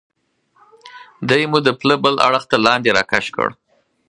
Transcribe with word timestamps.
دی 1.29 1.41
مو 1.49 1.59
د 1.65 1.69
پله 1.79 1.95
بل 2.03 2.15
اړخ 2.27 2.43
ته 2.51 2.57
لاندې 2.65 2.89
را 2.97 3.03
کش 3.11 3.25
کړ. 3.35 3.49